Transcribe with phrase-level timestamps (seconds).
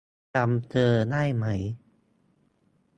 [0.33, 1.45] จำเธอได้ไหม?